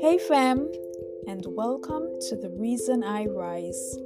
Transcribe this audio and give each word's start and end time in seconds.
Hey, 0.00 0.18
fam, 0.28 0.70
and 1.26 1.44
welcome 1.46 2.20
to 2.28 2.36
The 2.36 2.52
Reason 2.56 3.02
I 3.02 3.24
Rise, 3.24 3.96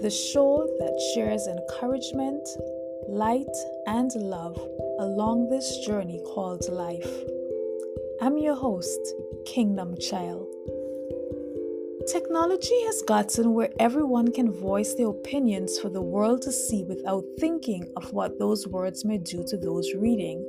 the 0.00 0.08
show 0.32 0.66
that 0.78 1.12
shares 1.14 1.46
encouragement, 1.46 2.48
light, 3.06 3.44
and 3.86 4.10
love 4.14 4.56
along 4.98 5.50
this 5.50 5.84
journey 5.84 6.22
called 6.24 6.66
life. 6.70 7.24
I'm 8.22 8.38
your 8.38 8.56
host, 8.56 9.00
Kingdom 9.44 9.94
Child. 9.98 10.46
Technology 12.10 12.84
has 12.84 13.02
gotten 13.02 13.52
where 13.52 13.70
everyone 13.80 14.30
can 14.30 14.52
voice 14.52 14.94
their 14.94 15.08
opinions 15.08 15.76
for 15.78 15.88
the 15.88 16.00
world 16.00 16.40
to 16.42 16.52
see 16.52 16.84
without 16.84 17.24
thinking 17.40 17.84
of 17.96 18.12
what 18.12 18.38
those 18.38 18.68
words 18.68 19.04
may 19.04 19.18
do 19.18 19.44
to 19.48 19.56
those 19.56 19.92
reading. 19.94 20.44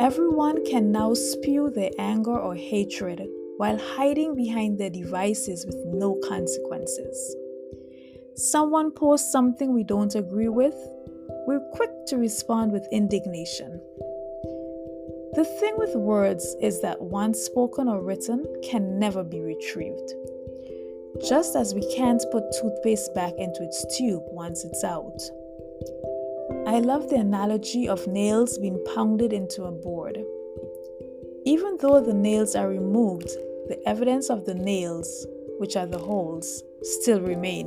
Everyone 0.00 0.64
can 0.64 0.90
now 0.90 1.12
spew 1.12 1.68
their 1.68 1.90
anger 1.98 2.38
or 2.38 2.54
hatred 2.54 3.28
while 3.58 3.78
hiding 3.78 4.34
behind 4.34 4.78
their 4.78 4.88
devices 4.88 5.66
with 5.66 5.76
no 5.84 6.18
consequences. 6.26 7.36
Someone 8.34 8.90
posts 8.90 9.30
something 9.30 9.74
we 9.74 9.84
don't 9.84 10.14
agree 10.14 10.48
with, 10.48 10.74
we're 11.46 11.68
quick 11.74 11.90
to 12.06 12.16
respond 12.16 12.72
with 12.72 12.88
indignation. 12.90 13.80
The 15.34 15.44
thing 15.44 15.74
with 15.78 15.94
words 15.94 16.56
is 16.60 16.82
that 16.82 17.00
once 17.00 17.38
spoken 17.38 17.88
or 17.88 18.02
written 18.02 18.44
can 18.62 18.98
never 18.98 19.24
be 19.24 19.40
retrieved. 19.40 20.12
Just 21.20 21.56
as 21.56 21.74
we 21.74 21.82
can't 21.94 22.24
put 22.32 22.44
toothpaste 22.60 23.14
back 23.14 23.34
into 23.38 23.62
its 23.62 23.84
tube 23.96 24.22
once 24.30 24.64
it's 24.64 24.82
out. 24.82 25.20
I 26.66 26.80
love 26.80 27.08
the 27.08 27.16
analogy 27.16 27.88
of 27.88 28.06
nails 28.06 28.58
being 28.58 28.82
pounded 28.94 29.32
into 29.32 29.64
a 29.64 29.72
board. 29.72 30.18
Even 31.44 31.76
though 31.80 32.00
the 32.00 32.14
nails 32.14 32.54
are 32.54 32.68
removed, 32.68 33.28
the 33.68 33.80
evidence 33.86 34.30
of 34.30 34.44
the 34.44 34.54
nails, 34.54 35.26
which 35.58 35.76
are 35.76 35.86
the 35.86 35.98
holes, 35.98 36.62
still 36.82 37.20
remain. 37.20 37.66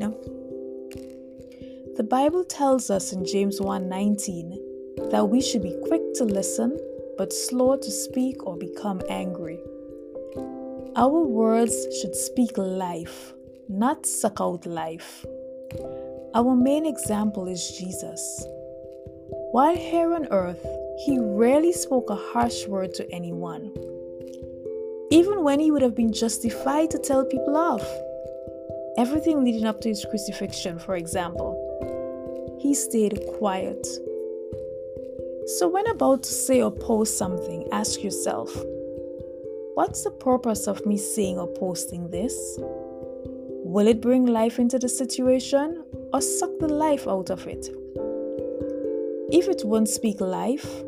The 1.95 2.05
Bible 2.09 2.43
tells 2.43 2.89
us 2.89 3.13
in 3.13 3.25
James 3.25 3.61
1:19 3.61 4.59
that 5.11 5.29
we 5.29 5.41
should 5.41 5.61
be 5.61 5.77
quick 5.87 6.13
to 6.15 6.25
listen 6.25 6.77
but 7.17 7.31
slow 7.31 7.77
to 7.77 7.91
speak 7.91 8.45
or 8.45 8.57
become 8.57 9.01
angry. 9.09 9.59
Our 10.95 11.21
words 11.21 11.75
should 11.99 12.15
speak 12.15 12.57
life, 12.57 13.34
not 13.69 14.05
suck 14.05 14.39
out 14.39 14.65
life. 14.65 15.25
Our 16.35 16.55
main 16.55 16.85
example 16.85 17.47
is 17.47 17.71
Jesus. 17.71 18.45
While 19.51 19.75
here 19.75 20.13
on 20.13 20.27
earth, 20.31 20.65
he 21.05 21.17
rarely 21.19 21.71
spoke 21.71 22.09
a 22.09 22.15
harsh 22.15 22.67
word 22.67 22.93
to 22.95 23.11
anyone, 23.11 23.73
even 25.11 25.43
when 25.43 25.59
he 25.59 25.71
would 25.71 25.81
have 25.81 25.95
been 25.95 26.13
justified 26.13 26.91
to 26.91 26.99
tell 26.99 27.25
people 27.25 27.57
off. 27.57 27.85
Everything 28.97 29.43
leading 29.43 29.65
up 29.65 29.81
to 29.81 29.89
his 29.89 30.05
crucifixion, 30.09 30.79
for 30.79 30.95
example, 30.95 31.57
he 32.61 32.73
stayed 32.73 33.19
quiet. 33.37 33.85
So, 35.57 35.67
when 35.67 35.87
about 35.87 36.23
to 36.23 36.31
say 36.31 36.61
or 36.61 36.71
post 36.71 37.17
something, 37.17 37.67
ask 37.71 38.03
yourself 38.03 38.55
what's 39.73 40.03
the 40.03 40.11
purpose 40.11 40.67
of 40.67 40.85
me 40.85 40.97
saying 40.97 41.37
or 41.37 41.47
posting 41.47 42.09
this? 42.09 42.59
Will 43.67 43.87
it 43.87 43.99
bring 43.99 44.27
life 44.27 44.59
into 44.59 44.77
the 44.77 44.87
situation 44.87 45.83
or 46.13 46.21
suck 46.21 46.51
the 46.59 46.67
life 46.67 47.07
out 47.07 47.31
of 47.31 47.47
it? 47.47 47.67
If 49.31 49.47
it 49.47 49.63
won't 49.65 49.89
speak 49.89 50.21
life, 50.21 50.83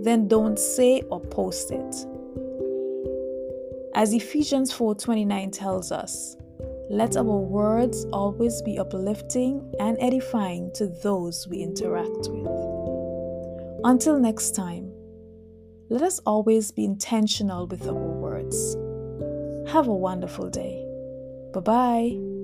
then 0.00 0.26
don't 0.26 0.58
say 0.58 1.02
or 1.02 1.20
post 1.20 1.70
it. 1.70 1.94
As 3.94 4.12
Ephesians 4.12 4.72
4:29 4.72 5.52
tells 5.52 5.92
us, 5.92 6.36
let 6.90 7.16
our 7.16 7.38
words 7.38 8.04
always 8.12 8.60
be 8.62 8.80
uplifting 8.80 9.72
and 9.78 9.96
edifying 10.00 10.72
to 10.74 10.88
those 11.04 11.46
we 11.46 11.58
interact 11.58 12.28
with. 12.28 12.50
Until 13.84 14.18
next 14.18 14.56
time, 14.56 14.90
let 15.88 16.02
us 16.02 16.18
always 16.26 16.72
be 16.72 16.84
intentional 16.84 17.68
with 17.68 17.86
our 17.86 17.94
words. 17.94 18.74
Have 19.70 19.86
a 19.86 19.94
wonderful 19.94 20.50
day. 20.50 20.91
Bye 21.52 21.60
bye. 21.60 22.41